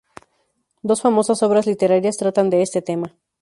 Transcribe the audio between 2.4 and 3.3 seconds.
de este tema.